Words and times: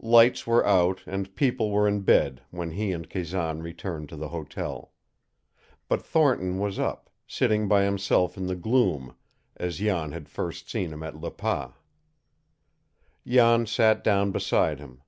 Lights 0.00 0.46
were 0.46 0.64
out 0.66 1.02
and 1.04 1.36
people 1.36 1.70
were 1.70 1.86
in 1.86 2.00
bed 2.00 2.40
when 2.50 2.70
he 2.70 2.92
and 2.92 3.10
Kazan 3.10 3.62
returned 3.62 4.08
to 4.08 4.16
the 4.16 4.30
hotel. 4.30 4.90
But 5.86 6.00
Thornton 6.00 6.58
was 6.58 6.78
up, 6.78 7.10
sitting 7.26 7.68
by 7.68 7.84
himself 7.84 8.38
in 8.38 8.46
the 8.46 8.56
gloom, 8.56 9.14
as 9.54 9.76
Jan 9.76 10.12
had 10.12 10.30
first 10.30 10.70
seen 10.70 10.94
him 10.94 11.02
at 11.02 11.18
Le 11.20 11.30
Pas. 11.30 11.72
Jan 13.26 13.66
sat 13.66 14.02
down 14.02 14.30
beside 14.32 14.78
him. 14.78 15.02